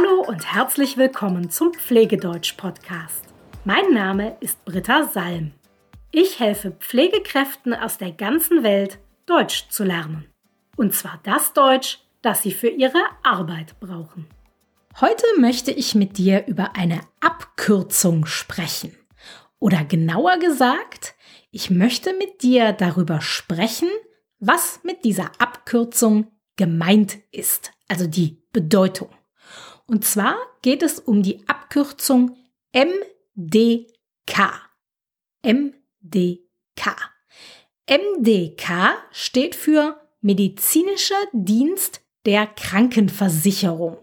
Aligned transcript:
Hallo 0.00 0.22
und 0.22 0.54
herzlich 0.54 0.96
willkommen 0.96 1.50
zum 1.50 1.74
Pflegedeutsch-Podcast. 1.74 3.24
Mein 3.64 3.92
Name 3.92 4.36
ist 4.40 4.64
Britta 4.64 5.04
Salm. 5.04 5.52
Ich 6.10 6.40
helfe 6.40 6.70
Pflegekräften 6.70 7.74
aus 7.74 7.98
der 7.98 8.12
ganzen 8.12 8.62
Welt, 8.62 8.98
Deutsch 9.26 9.68
zu 9.68 9.84
lernen. 9.84 10.26
Und 10.76 10.94
zwar 10.94 11.20
das 11.24 11.52
Deutsch, 11.52 11.98
das 12.22 12.42
sie 12.42 12.52
für 12.52 12.68
ihre 12.68 13.02
Arbeit 13.22 13.78
brauchen. 13.80 14.26
Heute 15.00 15.24
möchte 15.38 15.70
ich 15.70 15.94
mit 15.94 16.16
dir 16.16 16.46
über 16.46 16.76
eine 16.76 17.00
Abkürzung 17.20 18.24
sprechen. 18.26 18.96
Oder 19.58 19.84
genauer 19.84 20.38
gesagt, 20.38 21.14
ich 21.50 21.68
möchte 21.68 22.14
mit 22.14 22.42
dir 22.42 22.72
darüber 22.72 23.20
sprechen, 23.20 23.88
was 24.38 24.80
mit 24.82 25.04
dieser 25.04 25.32
Abkürzung 25.38 26.28
gemeint 26.56 27.18
ist, 27.32 27.72
also 27.88 28.06
die 28.06 28.38
Bedeutung. 28.52 29.10
Und 29.90 30.04
zwar 30.04 30.36
geht 30.62 30.84
es 30.84 31.00
um 31.00 31.24
die 31.24 31.48
Abkürzung 31.48 32.36
MDK. 32.72 33.88
MDK. 35.42 37.10
MDK 37.88 38.94
steht 39.10 39.56
für 39.56 40.00
Medizinischer 40.20 41.16
Dienst 41.32 42.02
der 42.24 42.46
Krankenversicherung. 42.46 43.98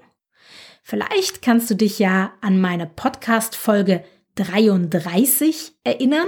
Vielleicht 0.84 1.42
kannst 1.42 1.70
du 1.70 1.76
dich 1.76 2.00
ja 2.00 2.34
an 2.42 2.60
meine 2.60 2.88
Podcast-Folge 2.88 4.04
33 4.36 5.72
erinnern. 5.86 6.28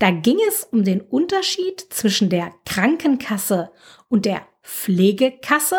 Da 0.00 0.10
ging 0.10 0.38
es 0.48 0.64
um 0.64 0.82
den 0.82 1.02
Unterschied 1.02 1.86
zwischen 1.90 2.30
der 2.30 2.52
Krankenkasse 2.64 3.70
und 4.08 4.24
der 4.24 4.44
Pflegekasse 4.64 5.78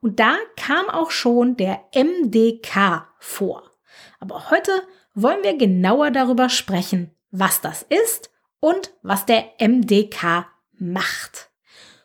und 0.00 0.20
da 0.20 0.36
kam 0.56 0.88
auch 0.88 1.10
schon 1.10 1.56
der 1.56 1.80
MDK 1.94 3.06
vor. 3.18 3.70
Aber 4.18 4.50
heute 4.50 4.72
wollen 5.14 5.42
wir 5.42 5.56
genauer 5.56 6.10
darüber 6.10 6.48
sprechen, 6.48 7.14
was 7.30 7.60
das 7.60 7.82
ist 7.82 8.30
und 8.60 8.92
was 9.02 9.26
der 9.26 9.44
MDK 9.58 10.46
macht. 10.78 11.50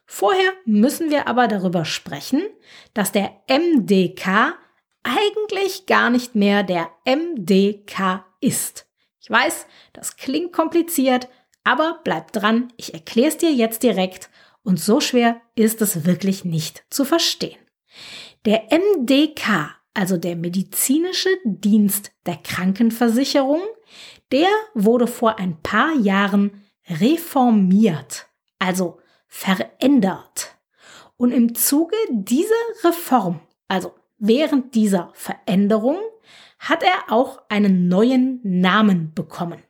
Vorher 0.06 0.54
müssen 0.66 1.10
wir 1.10 1.28
aber 1.28 1.48
darüber 1.48 1.84
sprechen, 1.84 2.44
dass 2.94 3.12
der 3.12 3.32
MDK 3.50 4.56
eigentlich 5.04 5.86
gar 5.86 6.10
nicht 6.10 6.36
mehr 6.36 6.64
der 6.64 6.90
MDK 7.06 8.26
ist. 8.40 8.88
Ich 9.20 9.30
weiß, 9.30 9.66
das 9.94 10.18
klingt 10.18 10.54
kompliziert, 10.54 11.28
aber 11.64 12.00
bleib 12.04 12.32
dran, 12.32 12.72
ich 12.78 12.94
erkläre 12.94 13.28
es 13.28 13.38
dir 13.38 13.52
jetzt 13.52 13.84
direkt 13.84 14.30
und 14.66 14.80
so 14.80 15.00
schwer 15.00 15.42
ist 15.54 15.82
es 15.82 16.06
wirklich 16.06 16.44
nicht 16.44 16.84
zu 16.90 17.06
verstehen. 17.06 17.60
Der 18.46 18.68
MDK, 18.72 19.76
also 19.94 20.18
der 20.18 20.36
medizinische 20.36 21.30
Dienst 21.46 22.12
der 22.26 22.38
Krankenversicherung, 22.38 23.62
der 24.32 24.50
wurde 24.74 25.08
vor 25.08 25.38
ein 25.38 25.62
paar 25.62 25.96
Jahren 25.96 26.64
reformiert, 26.90 28.28
also 28.58 29.00
verändert. 29.28 30.58
Und 31.16 31.32
im 31.32 31.54
Zuge 31.54 31.96
dieser 32.10 32.56
Reform, 32.84 33.42
also 33.68 33.94
während 34.18 34.74
dieser 34.74 35.12
Veränderung, 35.14 36.00
hat 36.58 36.82
er 36.82 37.14
auch 37.14 37.44
einen 37.50 37.88
neuen 37.88 38.40
Namen 38.44 39.14
bekommen. 39.14 39.62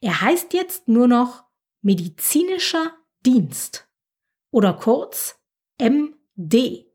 Er 0.00 0.20
heißt 0.20 0.54
jetzt 0.54 0.86
nur 0.86 1.08
noch 1.08 1.44
medizinischer 1.82 2.92
Dienst 3.26 3.89
oder 4.50 4.74
kurz 4.74 5.38
MD. 5.78 6.86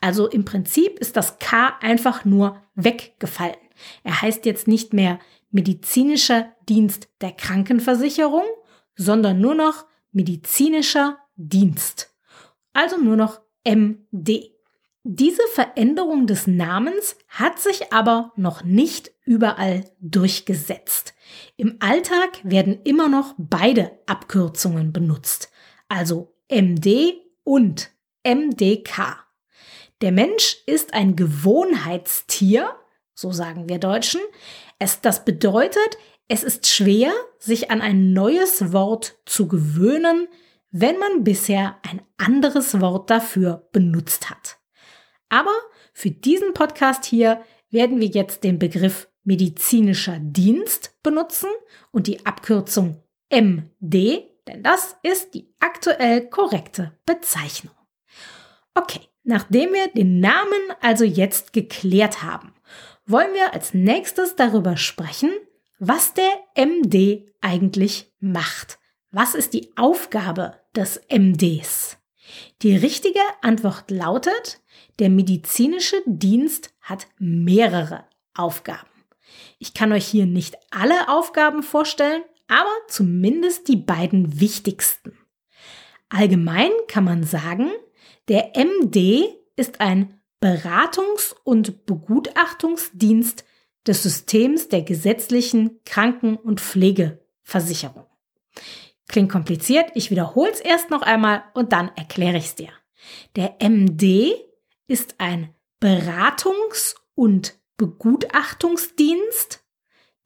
Also 0.00 0.28
im 0.28 0.44
Prinzip 0.44 0.98
ist 0.98 1.16
das 1.16 1.38
K 1.38 1.76
einfach 1.80 2.24
nur 2.24 2.62
weggefallen. 2.74 3.56
Er 4.02 4.22
heißt 4.22 4.44
jetzt 4.46 4.68
nicht 4.68 4.92
mehr 4.92 5.18
medizinischer 5.50 6.52
Dienst 6.68 7.08
der 7.20 7.32
Krankenversicherung, 7.32 8.44
sondern 8.96 9.40
nur 9.40 9.54
noch 9.54 9.86
medizinischer 10.12 11.18
Dienst. 11.36 12.14
Also 12.72 12.98
nur 12.98 13.16
noch 13.16 13.40
MD. 13.64 14.52
Diese 15.04 15.42
Veränderung 15.54 16.26
des 16.26 16.46
Namens 16.46 17.16
hat 17.28 17.58
sich 17.60 17.92
aber 17.92 18.32
noch 18.36 18.62
nicht 18.64 19.12
überall 19.24 19.84
durchgesetzt. 20.00 21.14
Im 21.56 21.76
Alltag 21.80 22.40
werden 22.42 22.80
immer 22.84 23.08
noch 23.08 23.34
beide 23.38 23.98
Abkürzungen 24.06 24.92
benutzt, 24.92 25.50
also 25.88 26.34
MD 26.50 27.14
und 27.44 27.90
MDK. 28.24 29.24
Der 30.00 30.12
Mensch 30.12 30.58
ist 30.66 30.94
ein 30.94 31.16
Gewohnheitstier, 31.16 32.74
so 33.14 33.32
sagen 33.32 33.68
wir 33.68 33.78
Deutschen. 33.78 34.20
Es, 34.78 35.00
das 35.00 35.24
bedeutet, 35.24 35.98
es 36.28 36.44
ist 36.44 36.66
schwer, 36.68 37.12
sich 37.38 37.70
an 37.70 37.80
ein 37.80 38.12
neues 38.12 38.72
Wort 38.72 39.18
zu 39.26 39.48
gewöhnen, 39.48 40.28
wenn 40.70 40.98
man 40.98 41.24
bisher 41.24 41.78
ein 41.82 42.02
anderes 42.16 42.80
Wort 42.80 43.10
dafür 43.10 43.68
benutzt 43.72 44.30
hat. 44.30 44.58
Aber 45.28 45.54
für 45.92 46.10
diesen 46.10 46.54
Podcast 46.54 47.04
hier 47.04 47.42
werden 47.70 48.00
wir 48.00 48.08
jetzt 48.08 48.44
den 48.44 48.58
Begriff 48.58 49.08
medizinischer 49.24 50.18
Dienst 50.20 50.96
benutzen 51.02 51.50
und 51.90 52.06
die 52.06 52.24
Abkürzung 52.24 53.02
MD, 53.30 54.27
denn 54.48 54.62
das 54.62 54.96
ist 55.02 55.34
die 55.34 55.54
aktuell 55.60 56.28
korrekte 56.28 56.98
Bezeichnung. 57.06 57.74
Okay, 58.74 59.08
Nachdem 59.28 59.74
wir 59.74 59.88
den 59.88 60.20
Namen 60.20 60.72
also 60.80 61.04
jetzt 61.04 61.52
geklärt 61.52 62.22
haben, 62.22 62.54
wollen 63.04 63.34
wir 63.34 63.52
als 63.52 63.74
nächstes 63.74 64.36
darüber 64.36 64.78
sprechen, 64.78 65.30
was 65.78 66.14
der 66.14 66.30
MD 66.56 67.30
eigentlich 67.42 68.10
macht. 68.20 68.78
Was 69.10 69.34
ist 69.34 69.52
die 69.52 69.70
Aufgabe 69.76 70.58
des 70.74 71.02
MDs? 71.10 71.98
Die 72.62 72.74
richtige 72.74 73.20
Antwort 73.42 73.90
lautet, 73.90 74.62
der 74.98 75.10
medizinische 75.10 76.02
Dienst 76.06 76.74
hat 76.80 77.06
mehrere 77.18 78.06
Aufgaben. 78.34 78.88
Ich 79.58 79.74
kann 79.74 79.92
euch 79.92 80.06
hier 80.06 80.24
nicht 80.24 80.56
alle 80.70 81.10
Aufgaben 81.10 81.62
vorstellen, 81.62 82.22
aber 82.48 82.74
zumindest 82.88 83.68
die 83.68 83.76
beiden 83.76 84.40
wichtigsten. 84.40 85.16
Allgemein 86.08 86.70
kann 86.88 87.04
man 87.04 87.22
sagen, 87.22 87.70
der 88.28 88.56
MD 88.56 89.28
ist 89.56 89.80
ein 89.80 90.20
Beratungs- 90.40 91.34
und 91.44 91.86
Begutachtungsdienst 91.86 93.44
des 93.86 94.02
Systems 94.02 94.68
der 94.68 94.82
gesetzlichen 94.82 95.80
Kranken- 95.84 96.36
und 96.36 96.60
Pflegeversicherung. 96.60 98.06
Klingt 99.08 99.32
kompliziert, 99.32 99.90
ich 99.94 100.10
wiederhole 100.10 100.50
es 100.50 100.60
erst 100.60 100.90
noch 100.90 101.02
einmal 101.02 101.44
und 101.54 101.72
dann 101.72 101.90
erkläre 101.96 102.36
ich 102.36 102.44
es 102.44 102.54
dir. 102.54 102.70
Der 103.36 103.56
MD 103.60 104.34
ist 104.86 105.14
ein 105.18 105.54
Beratungs- 105.80 106.94
und 107.14 107.58
Begutachtungsdienst 107.76 109.64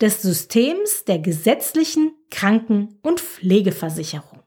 des 0.00 0.22
Systems 0.22 1.04
der 1.04 1.18
gesetzlichen 1.18 2.12
Kranken- 2.30 2.98
und 3.02 3.20
Pflegeversicherung. 3.20 4.42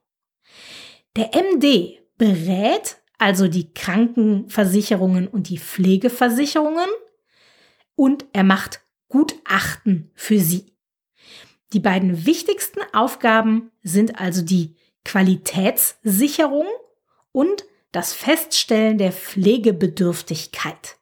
Der 1.15 1.31
MD 1.33 1.99
berät 2.17 2.97
also 3.17 3.47
die 3.47 3.73
Krankenversicherungen 3.73 5.27
und 5.27 5.49
die 5.49 5.59
Pflegeversicherungen, 5.59 6.89
und 7.95 8.25
er 8.33 8.43
macht 8.43 8.81
Gutachten 9.07 10.11
für 10.15 10.39
sie. 10.39 10.75
Die 11.73 11.79
beiden 11.79 12.25
wichtigsten 12.25 12.81
Aufgaben 12.93 13.71
sind 13.81 14.19
also 14.19 14.41
die 14.41 14.75
Qualitätssicherung 15.05 16.67
und 17.31 17.65
das 17.91 18.13
Feststellen 18.13 18.97
der 18.97 19.13
Pflegebedürftigkeit. 19.13 20.97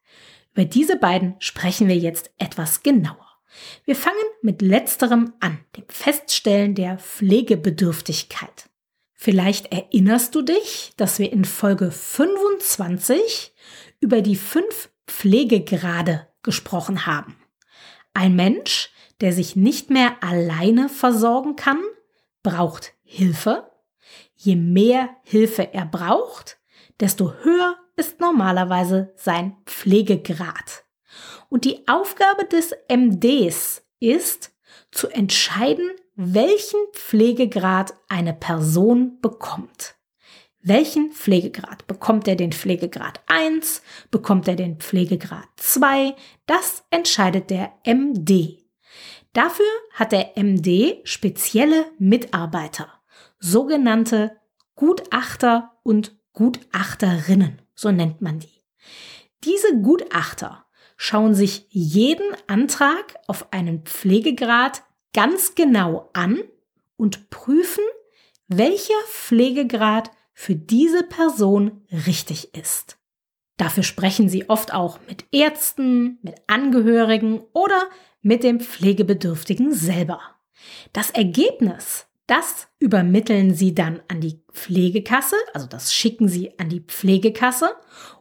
Über 0.53 0.65
diese 0.65 0.97
beiden 0.97 1.35
sprechen 1.39 1.87
wir 1.87 1.97
jetzt 1.97 2.31
etwas 2.37 2.83
genauer. 2.83 3.22
Wir 3.85 3.95
fangen 3.95 4.17
mit 4.41 4.61
letzterem 4.61 5.33
an, 5.39 5.59
dem 5.75 5.85
Feststellen 5.87 6.75
der 6.75 6.97
Pflegebedürftigkeit. 6.97 8.69
Vielleicht 9.13 9.71
erinnerst 9.71 10.35
du 10.35 10.41
dich, 10.41 10.93
dass 10.97 11.19
wir 11.19 11.31
in 11.31 11.45
Folge 11.45 11.91
25 11.91 13.53
über 13.99 14.21
die 14.21 14.35
fünf 14.35 14.89
Pflegegrade 15.07 16.27
gesprochen 16.41 17.05
haben. 17.05 17.37
Ein 18.13 18.35
Mensch, 18.35 18.89
der 19.21 19.31
sich 19.31 19.55
nicht 19.55 19.89
mehr 19.89 20.21
alleine 20.21 20.89
versorgen 20.89 21.55
kann, 21.55 21.81
braucht 22.43 22.93
Hilfe. 23.03 23.71
Je 24.35 24.55
mehr 24.55 25.09
Hilfe 25.23 25.73
er 25.73 25.85
braucht, 25.85 26.57
desto 26.99 27.33
höher 27.43 27.77
ist 27.95 28.19
normalerweise 28.19 29.13
sein 29.15 29.55
Pflegegrad. 29.65 30.83
Und 31.49 31.65
die 31.65 31.87
Aufgabe 31.87 32.45
des 32.45 32.73
MDs 32.89 33.83
ist, 33.99 34.51
zu 34.91 35.07
entscheiden, 35.07 35.89
welchen 36.15 36.79
Pflegegrad 36.93 37.93
eine 38.07 38.33
Person 38.33 39.19
bekommt. 39.21 39.95
welchen 40.63 41.11
Pflegegrad. 41.11 41.85
Bekommt 41.87 42.27
er 42.27 42.35
den 42.35 42.53
Pflegegrad 42.53 43.21
1? 43.27 43.81
Bekommt 44.11 44.47
er 44.47 44.55
den 44.55 44.77
Pflegegrad 44.77 45.45
2? 45.57 46.15
Das 46.45 46.85
entscheidet 46.89 47.49
der 47.49 47.73
MD. 47.85 48.63
Dafür 49.33 49.65
hat 49.91 50.11
der 50.11 50.37
MD 50.37 51.01
spezielle 51.03 51.85
Mitarbeiter, 51.99 52.87
sogenannte 53.39 54.39
Gutachter 54.75 55.77
und 55.83 56.15
Gutachterinnen, 56.31 57.61
so 57.75 57.91
nennt 57.91 58.21
man 58.21 58.39
die. 58.39 58.63
Diese 59.43 59.81
Gutachter 59.81 60.62
schauen 60.97 61.33
sich 61.35 61.67
jeden 61.69 62.27
Antrag 62.47 63.15
auf 63.27 63.51
einen 63.51 63.83
Pflegegrad 63.83 64.83
ganz 65.13 65.55
genau 65.55 66.09
an 66.13 66.39
und 66.97 67.29
prüfen, 67.29 67.83
welcher 68.47 68.93
Pflegegrad 69.07 70.11
für 70.33 70.55
diese 70.55 71.03
Person 71.03 71.85
richtig 72.07 72.55
ist. 72.55 72.97
Dafür 73.57 73.83
sprechen 73.83 74.29
sie 74.29 74.49
oft 74.49 74.73
auch 74.73 74.99
mit 75.07 75.25
Ärzten, 75.31 76.17
mit 76.21 76.35
Angehörigen 76.47 77.41
oder 77.53 77.87
mit 78.21 78.43
dem 78.43 78.59
Pflegebedürftigen 78.59 79.73
selber. 79.73 80.19
Das 80.91 81.11
Ergebnis, 81.11 82.07
das 82.25 82.67
übermitteln 82.79 83.53
sie 83.53 83.75
dann 83.75 84.01
an 84.07 84.21
die 84.21 84.41
Pflegekasse, 84.51 85.35
also 85.53 85.67
das 85.67 85.93
schicken 85.93 86.27
sie 86.27 86.57
an 86.57 86.69
die 86.69 86.81
Pflegekasse 86.81 87.75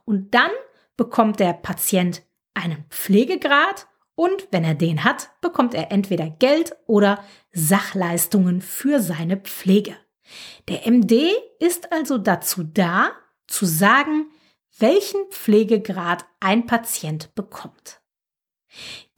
und 0.04 0.34
dann 0.34 0.50
bekommt 0.96 1.40
der 1.40 1.54
Patient 1.54 2.22
einen 2.54 2.84
Pflegegrad 2.90 3.86
und 4.14 4.48
wenn 4.50 4.64
er 4.64 4.74
den 4.74 5.04
hat, 5.04 5.30
bekommt 5.40 5.74
er 5.74 5.90
entweder 5.90 6.28
Geld 6.28 6.76
oder 6.86 7.24
Sachleistungen 7.52 8.60
für 8.60 9.00
seine 9.00 9.36
Pflege. 9.38 9.96
Der 10.68 10.86
MD 10.86 11.30
ist 11.58 11.92
also 11.92 12.18
dazu 12.18 12.62
da, 12.62 13.12
zu 13.46 13.66
sagen, 13.66 14.30
welchen 14.78 15.20
Pflegegrad 15.30 16.24
ein 16.40 16.66
Patient 16.66 17.34
bekommt. 17.34 18.00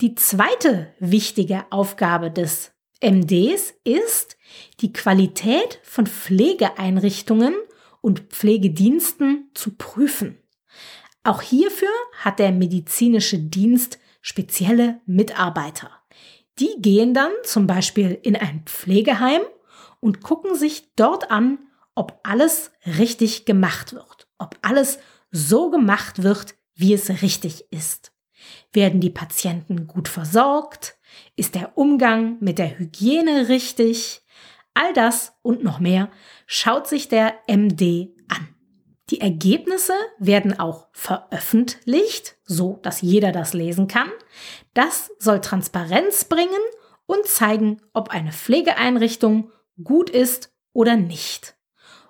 Die 0.01 0.15
zweite 0.15 0.93
wichtige 0.99 1.65
Aufgabe 1.71 2.31
des 2.31 2.73
MDs 3.01 3.75
ist, 3.85 4.37
die 4.81 4.93
Qualität 4.93 5.79
von 5.83 6.07
Pflegeeinrichtungen 6.07 7.55
und 8.01 8.21
Pflegediensten 8.21 9.51
zu 9.55 9.77
prüfen. 9.77 10.39
Auch 11.23 11.41
hierfür 11.41 11.89
hat 12.25 12.39
der 12.39 12.53
medizinische 12.53 13.39
Dienst 13.39 13.99
spezielle 14.23 15.01
Mitarbeiter. 15.05 15.91
Die 16.59 16.75
gehen 16.79 17.13
dann 17.13 17.33
zum 17.43 17.67
Beispiel 17.67 18.19
in 18.23 18.35
ein 18.35 18.63
Pflegeheim 18.65 19.43
und 20.01 20.23
gucken 20.23 20.55
sich 20.55 20.95
dort 20.97 21.31
an, 21.31 21.59
ob 21.95 22.21
alles 22.23 22.73
richtig 22.87 23.45
gemacht 23.45 23.93
wird, 23.93 24.29
ob 24.39 24.57
alles 24.63 24.99
so 25.31 25.71
gemacht 25.71 26.23
wird, 26.23 26.55
wie 26.75 26.95
es 26.95 27.23
richtig 27.23 27.67
ist. 27.71 28.13
Werden 28.73 29.01
die 29.01 29.11
Patienten 29.11 29.87
gut 29.87 30.09
versorgt? 30.09 30.97
Ist 31.37 31.55
der 31.55 31.77
Umgang 31.77 32.39
mit 32.41 32.59
der 32.59 32.79
Hygiene 32.79 33.49
richtig? 33.49 34.23
All 34.73 34.93
das 34.93 35.37
und 35.43 35.63
noch 35.63 35.79
mehr 35.79 36.11
schaut 36.47 36.89
sich 36.89 37.09
der 37.09 37.35
MD 37.47 38.15
an. 38.29 38.54
Die 39.11 39.21
Ergebnisse 39.21 39.93
werden 40.19 40.59
auch 40.59 40.89
veröffentlicht, 40.93 42.37
so 42.45 42.79
dass 42.83 43.03
jeder 43.03 43.33
das 43.33 43.53
lesen 43.53 43.87
kann. 43.87 44.11
Das 44.73 45.11
soll 45.19 45.41
Transparenz 45.41 46.25
bringen 46.25 46.51
und 47.07 47.27
zeigen, 47.27 47.83
ob 47.93 48.11
eine 48.11 48.33
Pflegeeinrichtung 48.33 49.51
gut 49.83 50.09
ist 50.09 50.55
oder 50.73 50.97
nicht. 50.97 51.57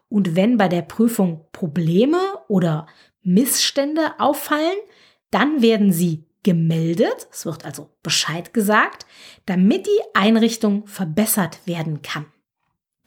Und 0.08 0.37
wenn 0.37 0.56
bei 0.56 0.69
der 0.69 0.82
Prüfung 0.82 1.46
Probleme 1.50 2.20
oder 2.46 2.87
Missstände 3.23 4.12
auffallen, 4.19 4.76
dann 5.31 5.62
werden 5.62 5.93
sie 5.93 6.26
gemeldet, 6.44 7.26
es 7.32 7.47
wird 7.47 7.64
also 7.64 7.90
Bescheid 8.02 8.55
gesagt, 8.55 9.06
damit 9.47 9.87
die 9.87 10.00
Einrichtung 10.12 10.87
verbessert 10.87 11.58
werden 11.67 12.02
kann. 12.02 12.26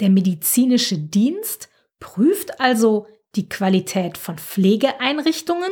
Der 0.02 0.10
medizinische 0.10 0.98
Dienst 0.98 1.70
prüft 2.00 2.60
also 2.60 3.08
die 3.38 3.48
Qualität 3.48 4.18
von 4.18 4.38
Pflegeeinrichtungen 4.38 5.72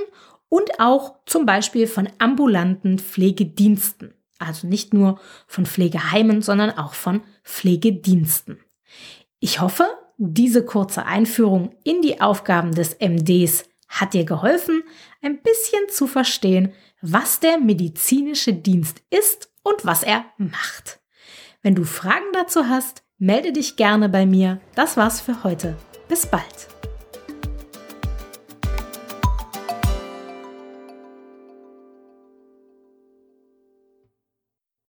und 0.50 0.80
auch 0.80 1.16
zum 1.26 1.46
Beispiel 1.46 1.88
von 1.88 2.08
ambulanten 2.20 3.00
Pflegediensten. 3.00 4.14
Also 4.40 4.68
nicht 4.68 4.94
nur 4.94 5.20
von 5.48 5.66
Pflegeheimen, 5.66 6.42
sondern 6.42 6.72
auch 6.72 6.94
von 6.94 7.24
Pflegediensten. 7.44 8.60
Ich 9.40 9.62
hoffe, 9.62 9.86
diese 10.18 10.64
kurze 10.66 11.06
Einführung 11.06 11.76
in 11.84 12.02
die 12.02 12.22
Aufgaben 12.22 12.74
des 12.74 12.98
MDs 13.00 13.66
hat 13.88 14.14
dir 14.14 14.26
geholfen, 14.26 14.84
ein 15.22 15.42
bisschen 15.42 15.90
zu 15.90 16.08
verstehen, 16.08 16.74
was 17.02 17.40
der 17.40 17.60
medizinische 17.60 18.54
Dienst 18.54 19.02
ist 19.10 19.52
und 19.64 19.86
was 19.86 20.04
er 20.04 20.26
macht. 20.38 21.00
Wenn 21.62 21.76
du 21.76 21.84
Fragen 21.84 22.32
dazu 22.34 22.68
hast, 22.68 23.04
melde 23.18 23.52
dich 23.54 23.76
gerne 23.76 24.10
bei 24.10 24.26
mir. 24.26 24.60
Das 24.76 24.98
war's 24.98 25.22
für 25.22 25.44
heute. 25.44 25.78
Bis 26.08 26.26
bald. 26.26 26.75